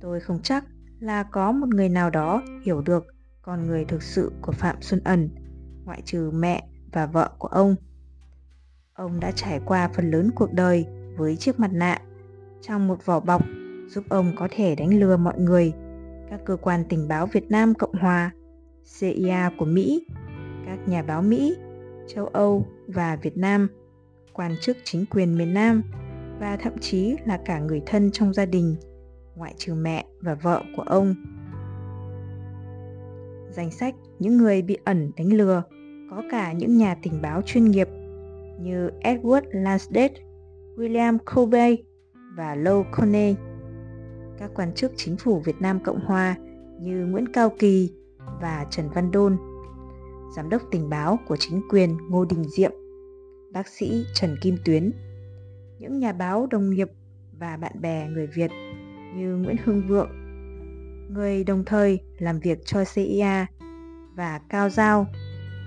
Tôi 0.00 0.20
không 0.20 0.42
chắc 0.42 0.64
là 1.00 1.22
có 1.22 1.52
một 1.52 1.68
người 1.68 1.88
nào 1.88 2.10
đó 2.10 2.42
hiểu 2.64 2.80
được 2.80 3.06
con 3.42 3.66
người 3.66 3.84
thực 3.84 4.02
sự 4.02 4.32
của 4.42 4.52
Phạm 4.52 4.76
Xuân 4.80 5.00
Ẩn, 5.04 5.28
ngoại 5.84 6.02
trừ 6.04 6.30
mẹ 6.34 6.68
và 6.92 7.06
vợ 7.06 7.30
của 7.38 7.48
ông. 7.48 7.76
Ông 8.94 9.20
đã 9.20 9.30
trải 9.30 9.60
qua 9.64 9.88
phần 9.88 10.10
lớn 10.10 10.30
cuộc 10.34 10.52
đời 10.52 10.86
với 11.16 11.36
chiếc 11.36 11.60
mặt 11.60 11.70
nạ 11.72 11.98
trong 12.62 12.88
một 12.88 13.06
vỏ 13.06 13.20
bọc 13.20 13.42
giúp 13.88 14.04
ông 14.08 14.32
có 14.36 14.48
thể 14.50 14.74
đánh 14.74 15.00
lừa 15.00 15.16
mọi 15.16 15.38
người 15.38 15.72
các 16.30 16.40
cơ 16.44 16.56
quan 16.56 16.84
tình 16.88 17.08
báo 17.08 17.26
Việt 17.26 17.50
Nam 17.50 17.74
Cộng 17.74 17.94
Hòa, 17.94 18.30
CIA 19.00 19.50
của 19.58 19.64
Mỹ, 19.64 20.06
các 20.66 20.78
nhà 20.88 21.02
báo 21.02 21.22
Mỹ, 21.22 21.56
châu 22.08 22.26
Âu 22.26 22.66
và 22.86 23.16
Việt 23.16 23.36
Nam, 23.36 23.68
quan 24.34 24.54
chức 24.60 24.76
chính 24.84 25.04
quyền 25.10 25.38
miền 25.38 25.54
Nam 25.54 25.82
và 26.40 26.56
thậm 26.56 26.78
chí 26.80 27.16
là 27.26 27.38
cả 27.44 27.58
người 27.58 27.82
thân 27.86 28.10
trong 28.10 28.32
gia 28.32 28.46
đình, 28.46 28.76
ngoại 29.36 29.54
trừ 29.56 29.74
mẹ 29.74 30.04
và 30.20 30.34
vợ 30.34 30.62
của 30.76 30.82
ông. 30.82 31.14
Danh 33.50 33.70
sách 33.70 33.94
những 34.18 34.36
người 34.36 34.62
bị 34.62 34.78
ẩn 34.84 35.10
đánh 35.16 35.32
lừa 35.32 35.62
có 36.10 36.22
cả 36.30 36.52
những 36.52 36.76
nhà 36.76 36.96
tình 37.02 37.22
báo 37.22 37.42
chuyên 37.42 37.64
nghiệp, 37.64 37.88
như 38.60 38.90
Edward 39.00 39.42
Lansdale, 39.50 40.14
William 40.76 41.18
Kobe 41.34 41.76
và 42.36 42.54
Lou 42.54 42.84
Coney, 42.92 43.34
Các 44.38 44.50
quan 44.54 44.74
chức 44.74 44.92
chính 44.96 45.16
phủ 45.16 45.40
Việt 45.40 45.56
Nam 45.60 45.80
Cộng 45.84 46.04
Hòa 46.04 46.36
như 46.80 47.06
Nguyễn 47.06 47.32
Cao 47.32 47.50
Kỳ 47.58 47.92
và 48.40 48.66
Trần 48.70 48.88
Văn 48.94 49.10
Đôn, 49.10 49.36
giám 50.36 50.48
đốc 50.48 50.62
tình 50.70 50.88
báo 50.88 51.18
của 51.28 51.36
chính 51.36 51.62
quyền 51.70 51.96
Ngô 52.10 52.24
Đình 52.24 52.44
Diệm, 52.44 52.72
bác 53.54 53.68
sĩ 53.68 54.06
Trần 54.14 54.36
Kim 54.40 54.56
Tuyến, 54.64 54.92
những 55.78 55.98
nhà 55.98 56.12
báo 56.12 56.46
đồng 56.50 56.70
nghiệp 56.70 56.88
và 57.32 57.56
bạn 57.56 57.80
bè 57.80 58.08
người 58.08 58.26
Việt 58.26 58.50
như 59.16 59.36
Nguyễn 59.36 59.56
Hưng 59.64 59.82
Vượng, 59.88 60.10
người 61.14 61.44
đồng 61.44 61.64
thời 61.64 62.00
làm 62.18 62.40
việc 62.40 62.58
cho 62.64 62.84
CIA 62.94 63.46
và 64.14 64.40
Cao 64.48 64.70
Giao, 64.70 65.06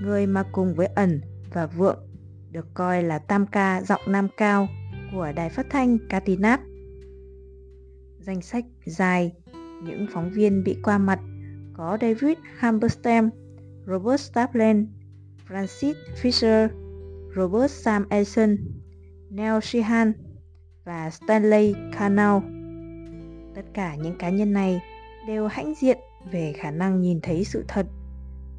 người 0.02 0.28
mà 0.28 0.44
cùng 0.52 0.74
với 0.76 0.88
ẩn 0.88 1.22
và 1.54 1.66
Vượng 1.66 2.00
được 2.52 2.66
coi 2.74 3.04
là 3.04 3.20
tam 3.20 3.48
ca 3.48 3.82
giọng 3.82 4.02
nam 4.08 4.28
cao 4.38 4.68
của 5.12 5.32
đài 5.36 5.50
phát 5.50 5.68
thanh 5.70 5.98
Katinat. 6.10 6.60
Danh 8.20 8.42
sách 8.42 8.66
dài, 8.86 9.34
những 9.84 10.08
phóng 10.14 10.30
viên 10.30 10.64
bị 10.64 10.78
qua 10.84 10.98
mặt 10.98 11.20
có 11.74 11.98
David 12.02 12.38
Hamberstam, 12.58 13.30
Robert 13.86 14.22
staplen 14.22 14.88
Francis 15.48 15.94
Fisher, 16.22 16.87
Robert 17.36 17.72
Sam 17.72 18.06
Eisen, 18.10 18.58
Neil 19.30 19.60
Sheehan 19.62 20.14
và 20.86 21.10
Stanley 21.10 21.76
Cannell. 21.98 22.38
Tất 23.56 23.62
cả 23.74 23.96
những 23.96 24.18
cá 24.18 24.30
nhân 24.30 24.54
này 24.54 24.82
đều 25.28 25.48
hãnh 25.48 25.74
diện 25.82 25.98
về 26.32 26.54
khả 26.58 26.72
năng 26.72 27.02
nhìn 27.02 27.20
thấy 27.22 27.44
sự 27.44 27.64
thật. 27.68 27.86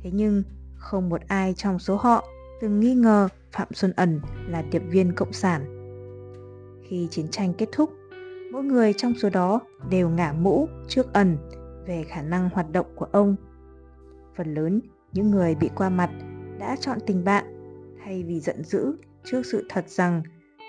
Thế 0.03 0.11
nhưng 0.13 0.43
không 0.75 1.09
một 1.09 1.21
ai 1.29 1.55
trong 1.55 1.79
số 1.79 1.97
họ 1.97 2.25
từng 2.61 2.81
nghi 2.81 2.95
ngờ 2.95 3.29
Phạm 3.53 3.69
Xuân 3.73 3.93
Ẩn 3.97 4.21
là 4.49 4.63
điệp 4.63 4.83
viên 4.89 5.13
cộng 5.13 5.33
sản. 5.33 5.65
Khi 6.89 7.09
chiến 7.11 7.29
tranh 7.29 7.55
kết 7.55 7.69
thúc, 7.73 7.91
mỗi 8.53 8.65
người 8.65 8.93
trong 8.93 9.15
số 9.15 9.31
đó 9.31 9.61
đều 9.91 10.09
ngả 10.09 10.33
mũ 10.33 10.69
trước 10.89 11.13
Ẩn 11.13 11.37
về 11.87 12.05
khả 12.09 12.23
năng 12.23 12.51
hoạt 12.51 12.73
động 12.73 12.87
của 12.97 13.07
ông. 13.13 13.37
Phần 14.37 14.55
lớn 14.55 14.81
những 15.13 15.31
người 15.31 15.55
bị 15.55 15.71
qua 15.75 15.89
mặt 15.89 16.11
đã 16.59 16.77
chọn 16.81 16.99
tình 17.07 17.25
bạn 17.25 17.58
thay 18.09 18.23
vì 18.23 18.41
giận 18.41 18.65
dữ 18.65 18.97
trước 19.25 19.47
sự 19.47 19.67
thật 19.69 19.89
rằng 19.89 20.23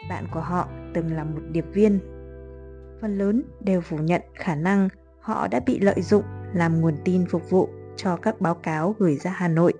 bạn 0.10 0.28
của 0.34 0.40
họ 0.40 0.70
từng 0.94 1.12
là 1.12 1.24
một 1.24 1.42
điệp 1.52 1.66
viên. 1.74 2.00
Phần 3.02 3.18
lớn 3.18 3.44
đều 3.62 3.82
phủ 3.82 3.98
nhận 3.98 4.22
khả 4.36 4.56
năng 4.56 4.90
họ 5.20 5.48
đã 5.48 5.60
bị 5.66 5.80
lợi 5.80 6.02
dụng 6.02 6.24
làm 6.54 6.82
nguồn 6.82 6.96
tin 7.06 7.26
phục 7.26 7.50
vụ 7.50 7.70
cho 7.96 8.16
các 8.16 8.42
báo 8.42 8.56
cáo 8.56 8.96
gửi 9.00 9.16
ra 9.16 9.32
Hà 9.32 9.48
Nội. 9.48 9.74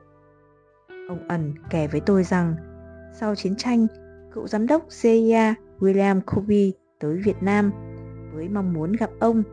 Ông 1.10 1.28
ẩn 1.28 1.54
kể 1.70 1.88
với 1.88 2.02
tôi 2.02 2.24
rằng 2.24 2.56
sau 3.14 3.36
chiến 3.36 3.56
tranh, 3.56 3.88
cựu 4.34 4.48
giám 4.48 4.68
đốc 4.68 4.86
CIA 5.02 5.54
William 5.80 6.22
Kobe 6.22 6.80
tới 7.00 7.18
Việt 7.26 7.44
Nam 7.44 7.72
với 8.34 8.50
mong 8.50 8.74
muốn 8.74 8.94
gặp 8.94 9.10
ông, 9.20 9.44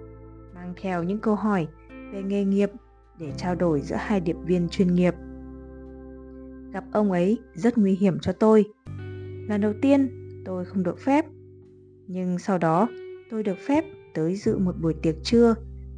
mang 0.54 0.74
theo 0.82 1.02
những 1.02 1.18
câu 1.18 1.34
hỏi 1.34 1.68
về 2.12 2.22
nghề 2.22 2.44
nghiệp 2.44 2.70
để 3.18 3.32
trao 3.36 3.54
đổi 3.54 3.80
giữa 3.80 3.96
hai 3.98 4.20
điệp 4.20 4.36
viên 4.44 4.68
chuyên 4.68 4.94
nghiệp. 4.94 5.14
Gặp 6.76 6.84
ông 6.92 7.12
ấy 7.12 7.38
rất 7.54 7.78
nguy 7.78 7.94
hiểm 7.94 8.18
cho 8.20 8.32
tôi. 8.32 8.64
Lần 9.48 9.60
đầu 9.60 9.72
tiên 9.82 10.08
tôi 10.44 10.64
không 10.64 10.82
được 10.82 10.98
phép, 10.98 11.24
nhưng 12.06 12.38
sau 12.38 12.58
đó 12.58 12.88
tôi 13.30 13.42
được 13.42 13.58
phép 13.68 13.84
tới 14.14 14.36
dự 14.36 14.58
một 14.58 14.74
buổi 14.82 14.94
tiệc 15.02 15.14
trưa 15.22 15.54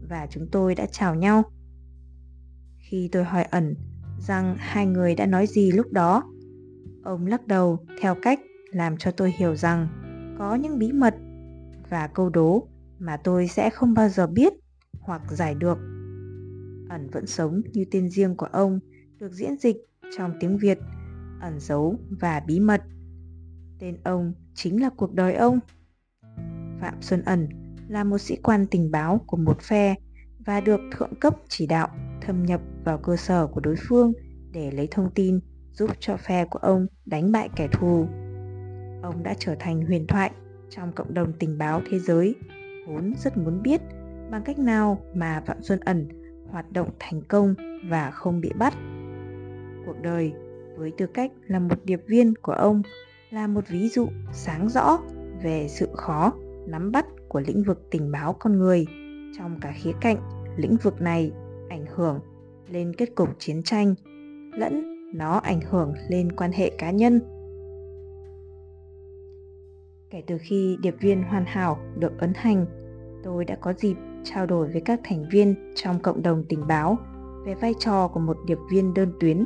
và 0.09 0.27
chúng 0.31 0.47
tôi 0.53 0.75
đã 0.75 0.87
chào 0.87 1.15
nhau. 1.15 1.43
Khi 2.79 3.09
tôi 3.13 3.25
hỏi 3.25 3.43
ẩn 3.43 3.75
rằng 4.19 4.57
hai 4.59 4.87
người 4.87 5.15
đã 5.15 5.27
nói 5.27 5.47
gì 5.47 5.73
lúc 5.73 5.93
đó, 5.93 6.33
ông 7.05 7.27
lắc 7.27 7.47
đầu 7.47 7.79
theo 8.01 8.15
cách 8.23 8.41
làm 8.71 8.97
cho 8.97 9.11
tôi 9.11 9.33
hiểu 9.39 9.57
rằng 9.57 9.89
có 10.39 10.55
những 10.55 10.79
bí 10.79 10.93
mật 10.93 11.15
và 11.91 12.07
câu 12.07 12.31
đố 12.31 12.69
mà 12.99 13.17
tôi 13.17 13.49
sẽ 13.49 13.71
không 13.71 13.95
bao 13.95 14.09
giờ 14.09 14.27
biết 14.27 14.53
hoặc 15.01 15.23
giải 15.31 15.55
được. 15.55 15.79
Ẩn 16.89 17.09
vẫn 17.13 17.27
sống 17.27 17.63
như 17.73 17.85
tên 17.91 18.11
riêng 18.11 18.37
của 18.37 18.47
ông 18.47 18.81
được 19.19 19.33
diễn 19.33 19.57
dịch 19.57 19.88
trong 20.17 20.33
tiếng 20.41 20.59
Việt, 20.59 20.79
ẩn 21.41 21.61
giấu 21.61 21.97
và 22.21 22.41
bí 22.47 22.61
mật. 22.61 22.83
Tên 23.79 23.97
ông 24.05 24.33
chính 24.55 24.83
là 24.83 24.91
cuộc 24.97 25.15
đời 25.15 25.35
ông. 25.35 25.59
Phạm 26.81 26.95
Xuân 27.01 27.23
Ẩn 27.23 27.49
là 27.89 28.05
một 28.05 28.19
sĩ 28.19 28.37
quan 28.43 28.67
tình 28.67 28.91
báo 28.91 29.21
của 29.27 29.37
một 29.37 29.61
phe 29.61 29.95
và 30.39 30.61
được 30.61 30.81
thượng 30.97 31.15
cấp 31.21 31.35
chỉ 31.49 31.67
đạo 31.67 31.89
thâm 32.21 32.43
nhập 32.43 32.61
vào 32.85 32.99
cơ 32.99 33.17
sở 33.17 33.47
của 33.47 33.61
đối 33.61 33.75
phương 33.89 34.13
để 34.53 34.71
lấy 34.71 34.89
thông 34.91 35.11
tin 35.11 35.41
giúp 35.73 35.91
cho 36.01 36.17
phe 36.17 36.45
của 36.45 36.59
ông 36.59 36.87
đánh 37.07 37.33
bại 37.33 37.49
kẻ 37.57 37.69
thù. 37.73 38.07
Ông 39.03 39.23
đã 39.23 39.35
trở 39.39 39.55
thành 39.59 39.87
huyền 39.87 40.07
thoại 40.07 40.31
trong 40.71 40.93
cộng 40.93 41.15
đồng 41.15 41.33
tình 41.33 41.59
báo 41.59 41.83
thế 41.91 41.99
giới, 41.99 42.35
vốn 42.87 43.15
rất 43.19 43.37
muốn 43.37 43.63
biết 43.63 43.81
bằng 44.31 44.43
cách 44.45 44.59
nào 44.59 44.99
mà 45.15 45.43
Phạm 45.47 45.63
Xuân 45.63 45.81
Ẩn 45.81 46.09
hoạt 46.51 46.73
động 46.73 46.91
thành 46.99 47.23
công 47.29 47.55
và 47.89 48.11
không 48.11 48.41
bị 48.41 48.51
bắt. 48.59 48.75
Cuộc 49.89 50.03
đời 50.03 50.33
với 50.77 50.93
tư 50.99 51.07
cách 51.07 51.33
là 51.47 51.59
một 51.59 51.85
điệp 51.85 52.01
viên 52.07 52.35
của 52.43 52.53
ông, 52.53 52.83
là 53.31 53.47
một 53.47 53.69
ví 53.69 53.89
dụ 53.89 54.09
sáng 54.33 54.69
rõ 54.69 54.99
về 55.43 55.67
sự 55.69 55.89
khó 55.93 56.33
nắm 56.67 56.93
bắt 56.93 57.07
của 57.29 57.41
lĩnh 57.41 57.63
vực 57.63 57.91
tình 57.91 58.13
báo 58.13 58.33
con 58.33 58.59
người 58.59 58.87
trong 59.39 59.59
cả 59.61 59.73
khía 59.77 59.93
cạnh 60.01 60.17
lĩnh 60.57 60.77
vực 60.83 61.01
này 61.01 61.33
ảnh 61.69 61.87
hưởng 61.95 62.21
lên 62.71 62.95
kết 62.95 63.15
cục 63.15 63.29
chiến 63.39 63.63
tranh 63.63 63.95
lẫn 64.53 64.85
nó 65.15 65.33
ảnh 65.33 65.61
hưởng 65.71 65.95
lên 66.09 66.33
quan 66.33 66.53
hệ 66.53 66.71
cá 66.79 66.91
nhân 66.91 67.21
kể 70.11 70.23
từ 70.27 70.39
khi 70.41 70.79
điệp 70.83 70.95
viên 71.01 71.23
hoàn 71.23 71.45
hảo 71.47 71.79
được 71.99 72.19
ấn 72.19 72.33
hành, 72.37 72.67
tôi 73.25 73.45
đã 73.45 73.57
có 73.61 73.73
dịp 73.73 73.97
trao 74.25 74.47
đổi 74.47 74.69
với 74.69 74.81
các 74.81 75.01
thành 75.05 75.29
viên 75.31 75.73
trong 75.75 76.01
cộng 76.01 76.23
đồng 76.23 76.45
tình 76.49 76.67
báo 76.67 76.99
về 77.45 77.55
vai 77.55 77.75
trò 77.79 78.09
của 78.09 78.21
một 78.21 78.37
điệp 78.47 78.59
viên 78.71 78.95
đơn 78.95 79.13
tuyến. 79.21 79.45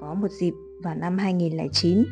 Có 0.00 0.14
một 0.14 0.30
dịp 0.30 0.54
vào 0.82 0.94
năm 0.94 1.18
2009, 1.18 2.04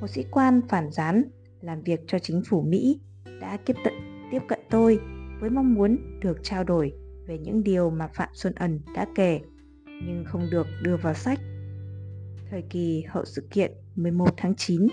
một 0.00 0.06
sĩ 0.06 0.24
quan 0.30 0.60
phản 0.68 0.90
gián 0.90 1.24
làm 1.60 1.82
việc 1.82 2.00
cho 2.06 2.18
chính 2.18 2.42
phủ 2.48 2.62
Mỹ 2.62 3.00
đã 3.40 3.58
tiếp 3.66 3.76
cận, 3.84 3.94
tiếp 4.30 4.40
cận 4.48 4.60
tôi 4.70 4.98
với 5.40 5.50
mong 5.50 5.74
muốn 5.74 5.98
được 6.20 6.38
trao 6.42 6.64
đổi 6.64 6.92
về 7.26 7.38
những 7.38 7.62
điều 7.62 7.90
mà 7.90 8.08
Phạm 8.14 8.28
Xuân 8.32 8.54
Ẩn 8.54 8.80
đã 8.94 9.06
kể 9.14 9.40
nhưng 9.86 10.24
không 10.26 10.50
được 10.50 10.66
đưa 10.82 10.96
vào 10.96 11.14
sách. 11.14 11.38
Thời 12.50 12.62
kỳ 12.70 13.04
hậu 13.08 13.24
sự 13.24 13.42
kiện 13.50 13.72
11 13.96 14.34
tháng 14.36 14.54
9, 14.54 14.86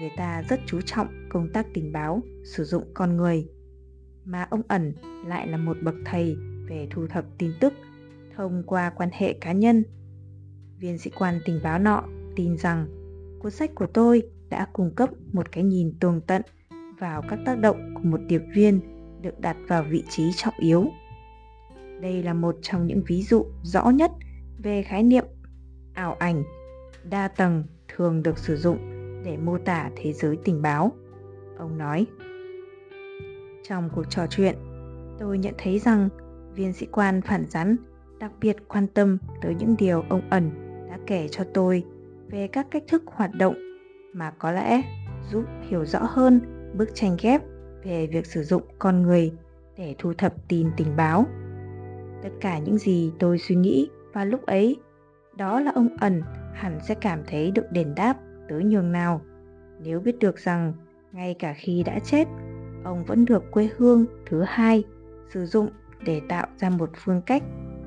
người 0.00 0.10
ta 0.16 0.42
rất 0.48 0.60
chú 0.66 0.80
trọng 0.80 1.08
công 1.28 1.48
tác 1.52 1.66
tình 1.74 1.92
báo 1.92 2.22
sử 2.44 2.64
dụng 2.64 2.84
con 2.94 3.16
người 3.16 3.48
mà 4.24 4.46
ông 4.50 4.62
ẩn 4.68 4.94
lại 5.26 5.46
là 5.46 5.56
một 5.56 5.76
bậc 5.82 5.94
thầy 6.04 6.36
về 6.68 6.86
thu 6.90 7.06
thập 7.06 7.24
tin 7.38 7.52
tức 7.60 7.72
thông 8.36 8.62
qua 8.66 8.90
quan 8.90 9.08
hệ 9.12 9.32
cá 9.32 9.52
nhân. 9.52 9.84
Viên 10.80 10.98
sĩ 10.98 11.10
quan 11.10 11.40
tình 11.44 11.60
báo 11.62 11.78
nọ 11.78 12.02
tin 12.36 12.56
rằng 12.56 12.86
cuốn 13.42 13.52
sách 13.52 13.70
của 13.74 13.86
tôi 13.86 14.22
đã 14.50 14.66
cung 14.72 14.94
cấp 14.94 15.10
một 15.32 15.52
cái 15.52 15.64
nhìn 15.64 15.94
tường 16.00 16.20
tận 16.26 16.42
vào 16.98 17.22
các 17.30 17.38
tác 17.46 17.58
động 17.58 17.94
của 17.94 18.02
một 18.02 18.20
điệp 18.28 18.42
viên 18.54 18.80
được 19.22 19.40
đặt 19.40 19.56
vào 19.68 19.84
vị 19.90 20.04
trí 20.08 20.32
trọng 20.36 20.54
yếu. 20.58 20.86
Đây 22.00 22.22
là 22.22 22.34
một 22.34 22.56
trong 22.62 22.86
những 22.86 23.02
ví 23.06 23.22
dụ 23.22 23.46
rõ 23.62 23.90
nhất 23.90 24.10
về 24.58 24.82
khái 24.82 25.02
niệm 25.02 25.24
ảo 25.94 26.16
ảnh 26.18 26.44
đa 27.10 27.28
tầng 27.28 27.64
thường 27.88 28.22
được 28.22 28.38
sử 28.38 28.56
dụng 28.56 28.78
để 29.24 29.36
mô 29.36 29.58
tả 29.58 29.90
thế 29.96 30.12
giới 30.12 30.36
tình 30.44 30.62
báo. 30.62 30.92
Ông 31.58 31.78
nói, 31.78 32.06
trong 33.68 33.90
cuộc 33.94 34.04
trò 34.10 34.26
chuyện, 34.30 34.54
tôi 35.18 35.38
nhận 35.38 35.54
thấy 35.58 35.78
rằng 35.78 36.08
viên 36.54 36.72
sĩ 36.72 36.86
quan 36.86 37.22
phản 37.22 37.44
gián 37.50 37.76
đặc 38.18 38.32
biệt 38.40 38.56
quan 38.68 38.86
tâm 38.86 39.18
tới 39.42 39.54
những 39.54 39.74
điều 39.78 40.04
ông 40.08 40.30
ẩn 40.30 40.65
đã 40.96 41.02
kể 41.06 41.28
cho 41.30 41.44
tôi 41.54 41.84
về 42.28 42.46
các 42.46 42.66
cách 42.70 42.82
thức 42.88 43.02
hoạt 43.06 43.30
động 43.34 43.54
mà 44.12 44.30
có 44.30 44.52
lẽ 44.52 44.82
giúp 45.30 45.44
hiểu 45.68 45.84
rõ 45.84 45.98
hơn 46.02 46.40
bức 46.78 46.94
tranh 46.94 47.16
ghép 47.22 47.42
về 47.84 48.06
việc 48.06 48.26
sử 48.26 48.42
dụng 48.42 48.62
con 48.78 49.02
người 49.02 49.32
để 49.76 49.94
thu 49.98 50.12
thập 50.18 50.34
tin 50.48 50.70
tình 50.76 50.96
báo. 50.96 51.26
Tất 52.22 52.28
cả 52.40 52.58
những 52.58 52.78
gì 52.78 53.12
tôi 53.18 53.38
suy 53.38 53.54
nghĩ 53.54 53.88
vào 54.12 54.26
lúc 54.26 54.46
ấy, 54.46 54.76
đó 55.36 55.60
là 55.60 55.72
ông 55.74 55.88
ẩn 56.00 56.22
hẳn 56.54 56.78
sẽ 56.88 56.94
cảm 56.94 57.22
thấy 57.26 57.50
được 57.50 57.72
đền 57.72 57.94
đáp 57.96 58.16
tới 58.48 58.64
nhường 58.64 58.92
nào 58.92 59.20
nếu 59.82 60.00
biết 60.00 60.18
được 60.18 60.38
rằng 60.38 60.72
ngay 61.12 61.34
cả 61.38 61.54
khi 61.56 61.82
đã 61.82 61.98
chết, 61.98 62.28
ông 62.84 63.04
vẫn 63.04 63.24
được 63.24 63.50
quê 63.50 63.68
hương 63.76 64.06
thứ 64.26 64.42
hai 64.46 64.84
sử 65.34 65.46
dụng 65.46 65.68
để 66.04 66.20
tạo 66.28 66.46
ra 66.56 66.70
một 66.70 66.90
phương 66.96 67.22
cách 67.22 67.42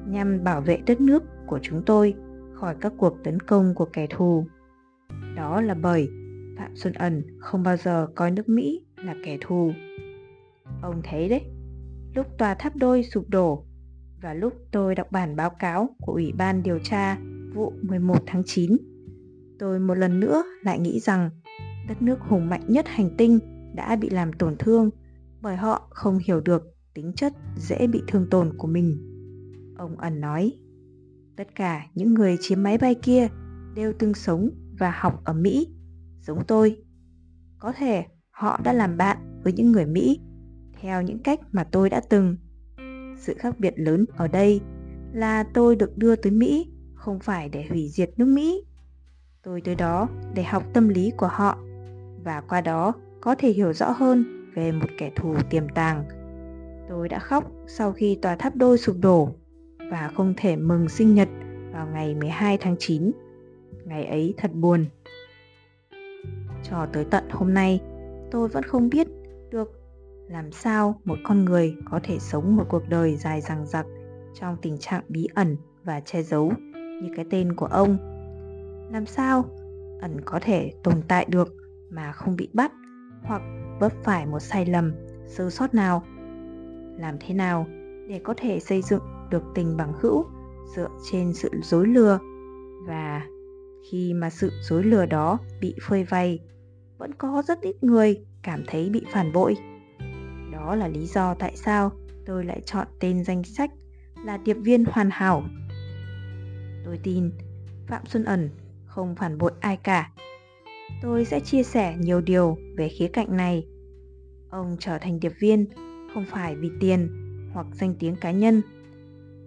nhằm 0.08 0.44
bảo 0.44 0.62
vệ 0.62 0.78
đất 0.86 1.02
nước 1.02 1.24
của 1.48 1.60
chúng 1.62 1.84
tôi 1.86 2.16
khỏi 2.60 2.76
các 2.82 2.94
cuộc 2.98 3.24
tấn 3.24 3.40
công 3.40 3.76
của 3.76 3.86
kẻ 3.86 4.08
thù. 4.10 4.46
Đó 5.36 5.62
là 5.62 5.74
bởi 5.74 6.10
Phạm 6.58 6.76
Xuân 6.76 6.94
Ẩn 6.94 7.24
không 7.40 7.64
bao 7.64 7.78
giờ 7.78 8.08
coi 8.16 8.32
nước 8.32 8.50
Mỹ 8.50 8.82
là 8.96 9.16
kẻ 9.26 9.38
thù. 9.42 9.72
Ông 10.82 11.02
thấy 11.04 11.30
đấy, 11.30 11.42
lúc 12.16 12.26
tòa 12.38 12.54
tháp 12.54 12.76
đôi 12.76 13.04
sụp 13.04 13.30
đổ 13.30 13.66
và 14.22 14.34
lúc 14.34 14.54
tôi 14.72 14.96
đọc 14.96 15.12
bản 15.12 15.36
báo 15.36 15.50
cáo 15.50 15.90
của 16.02 16.14
Ủy 16.14 16.34
ban 16.38 16.64
điều 16.64 16.80
tra 16.80 17.18
vụ 17.54 17.74
11 17.82 18.18
tháng 18.28 18.44
9, 18.46 18.78
tôi 19.60 19.80
một 19.80 19.96
lần 19.96 20.20
nữa 20.20 20.44
lại 20.64 20.80
nghĩ 20.80 21.00
rằng 21.00 21.30
đất 21.88 22.02
nước 22.02 22.20
hùng 22.20 22.50
mạnh 22.50 22.64
nhất 22.68 22.86
hành 22.88 23.10
tinh 23.18 23.40
đã 23.76 23.96
bị 23.96 24.10
làm 24.10 24.34
tổn 24.34 24.56
thương 24.60 24.90
bởi 25.42 25.56
họ 25.56 25.88
không 25.90 26.20
hiểu 26.26 26.42
được 26.42 26.64
tính 26.94 27.14
chất 27.16 27.34
dễ 27.56 27.88
bị 27.88 28.02
thương 28.08 28.30
tổn 28.30 28.58
của 28.58 28.68
mình. 28.68 28.98
Ông 29.78 29.98
ẩn 29.98 30.22
nói, 30.22 30.54
tất 31.40 31.56
cả 31.56 31.86
những 31.96 32.14
người 32.14 32.38
chiếm 32.42 32.64
máy 32.64 32.78
bay 32.78 32.96
kia 32.96 33.28
đều 33.76 33.94
từng 34.00 34.14
sống 34.14 34.50
và 34.80 34.92
học 34.92 35.22
ở 35.26 35.34
Mỹ, 35.34 35.68
giống 36.22 36.46
tôi. 36.48 36.78
Có 37.60 37.72
thể 37.72 38.06
họ 38.32 38.60
đã 38.64 38.74
làm 38.74 38.98
bạn 38.98 39.42
với 39.44 39.54
những 39.54 39.72
người 39.72 39.86
Mỹ 39.86 40.20
theo 40.82 41.02
những 41.02 41.20
cách 41.24 41.40
mà 41.52 41.64
tôi 41.64 41.90
đã 41.90 42.02
từng. 42.10 42.38
Sự 43.18 43.36
khác 43.40 43.60
biệt 43.60 43.74
lớn 43.78 44.06
ở 44.18 44.28
đây 44.28 44.62
là 45.14 45.44
tôi 45.54 45.76
được 45.76 45.98
đưa 45.98 46.16
tới 46.16 46.32
Mỹ 46.32 46.72
không 46.96 47.20
phải 47.20 47.50
để 47.50 47.66
hủy 47.70 47.90
diệt 47.90 48.10
nước 48.18 48.28
Mỹ. 48.28 48.64
Tôi 49.44 49.62
tới 49.62 49.76
đó 49.76 50.08
để 50.34 50.44
học 50.44 50.64
tâm 50.74 50.90
lý 50.90 51.12
của 51.18 51.30
họ 51.32 51.58
và 52.24 52.42
qua 52.50 52.62
đó 52.62 52.94
có 53.22 53.36
thể 53.36 53.52
hiểu 53.52 53.74
rõ 53.74 53.92
hơn 53.92 54.26
về 54.56 54.72
một 54.72 54.88
kẻ 54.98 55.12
thù 55.16 55.36
tiềm 55.50 55.70
tàng. 55.76 56.06
Tôi 56.90 57.10
đã 57.10 57.20
khóc 57.20 57.52
sau 57.68 57.92
khi 57.92 58.20
tòa 58.22 58.36
tháp 58.36 58.56
đôi 58.56 58.78
sụp 58.78 58.96
đổ 59.00 59.36
và 59.90 60.12
không 60.16 60.34
thể 60.38 60.56
mừng 60.56 60.90
sinh 60.90 61.16
nhật 61.16 61.28
vào 61.72 61.88
ngày 61.88 62.16
12 62.16 62.58
tháng 62.58 62.76
9. 62.80 63.12
Ngày 63.86 64.06
ấy 64.06 64.34
thật 64.38 64.52
buồn. 64.54 64.86
Cho 66.64 66.86
tới 66.94 67.06
tận 67.06 67.24
hôm 67.30 67.54
nay, 67.54 67.82
tôi 68.32 68.48
vẫn 68.48 68.64
không 68.64 68.90
biết 68.90 69.08
được 69.52 69.80
làm 70.28 70.52
sao 70.52 71.02
một 71.06 71.18
con 71.24 71.46
người 71.46 71.76
có 71.92 72.00
thể 72.04 72.20
sống 72.20 72.56
một 72.56 72.66
cuộc 72.70 72.90
đời 72.90 73.16
dài 73.16 73.42
dằng 73.42 73.66
dặc 73.66 73.86
trong 74.40 74.58
tình 74.62 74.78
trạng 74.78 75.04
bí 75.08 75.28
ẩn 75.36 75.58
và 75.84 76.00
che 76.00 76.22
giấu 76.22 76.54
như 76.74 77.10
cái 77.16 77.26
tên 77.30 77.56
của 77.56 77.66
ông. 77.66 77.98
Làm 78.92 79.06
sao 79.06 79.46
ẩn 80.02 80.22
có 80.26 80.40
thể 80.42 80.72
tồn 80.84 80.96
tại 81.08 81.26
được 81.30 81.56
mà 81.90 82.12
không 82.12 82.36
bị 82.36 82.50
bắt 82.54 82.72
hoặc 83.24 83.42
vấp 83.80 83.92
phải 84.04 84.26
một 84.26 84.40
sai 84.40 84.66
lầm, 84.66 84.94
sơ 85.26 85.50
sót 85.50 85.74
nào? 85.74 86.04
Làm 86.98 87.16
thế 87.20 87.34
nào 87.34 87.68
để 88.08 88.22
có 88.24 88.34
thể 88.38 88.60
xây 88.60 88.82
dựng 88.82 89.02
được 89.30 89.44
tình 89.56 89.78
bằng 89.78 89.94
hữu 90.02 90.26
dựa 90.76 90.90
trên 91.12 91.34
sự 91.34 91.50
dối 91.64 91.88
lừa. 91.88 92.20
Và 92.88 93.22
khi 93.92 94.14
mà 94.14 94.30
sự 94.30 94.52
dối 94.62 94.84
lừa 94.84 95.06
đó 95.06 95.38
bị 95.62 95.76
phơi 95.82 96.06
bày 96.12 96.40
vẫn 96.98 97.14
có 97.14 97.44
rất 97.48 97.62
ít 97.62 97.84
người 97.84 98.26
cảm 98.44 98.64
thấy 98.68 98.90
bị 98.90 99.06
phản 99.12 99.34
bội. 99.34 99.56
Đó 100.52 100.76
là 100.76 100.88
lý 100.88 101.06
do 101.06 101.34
tại 101.34 101.56
sao 101.56 101.92
tôi 102.26 102.46
lại 102.46 102.62
chọn 102.66 102.88
tên 103.00 103.24
danh 103.24 103.44
sách 103.44 103.72
là 104.26 104.38
điệp 104.38 104.54
viên 104.54 104.86
hoàn 104.86 105.10
hảo. 105.12 105.44
Tôi 106.86 107.00
tin 107.04 107.32
phạm 107.88 108.06
xuân 108.06 108.26
ẩn 108.26 108.50
không 108.86 109.16
phản 109.16 109.38
bội 109.38 109.52
ai 109.60 109.78
cả. 109.78 110.12
Tôi 111.02 111.26
sẽ 111.26 111.40
chia 111.40 111.64
sẻ 111.64 111.96
nhiều 112.00 112.22
điều 112.22 112.58
về 112.78 112.90
khía 112.90 113.08
cạnh 113.08 113.38
này. 113.38 113.68
Ông 114.50 114.76
trở 114.80 114.98
thành 114.98 115.20
điệp 115.20 115.34
viên 115.40 115.66
không 116.14 116.26
phải 116.30 116.56
vì 116.56 116.72
tiền 116.80 117.10
hoặc 117.54 117.68
danh 117.74 117.96
tiếng 118.00 118.16
cá 118.16 118.32
nhân 118.32 118.62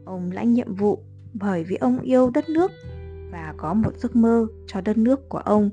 ông 0.04 0.30
lãnh 0.30 0.52
nhiệm 0.52 0.75
vụ 0.75 0.99
bởi 1.35 1.64
vì 1.64 1.76
ông 1.76 1.99
yêu 2.00 2.30
đất 2.30 2.49
nước 2.49 2.71
và 3.30 3.54
có 3.56 3.75
một 3.75 3.97
giấc 3.97 4.16
mơ 4.16 4.47
cho 4.66 4.80
đất 4.80 4.99
nước 4.99 5.28
của 5.28 5.38
ông. 5.38 5.71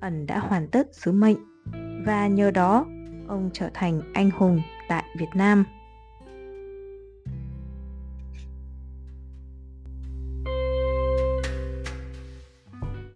Ẩn 0.00 0.26
đã 0.26 0.38
hoàn 0.38 0.68
tất 0.68 0.88
sứ 0.92 1.12
mệnh 1.12 1.36
và 2.06 2.28
nhờ 2.28 2.50
đó 2.50 2.86
ông 3.28 3.50
trở 3.52 3.70
thành 3.74 4.00
anh 4.14 4.30
hùng 4.30 4.60
tại 4.88 5.04
việt 5.18 5.28
nam. 5.34 5.64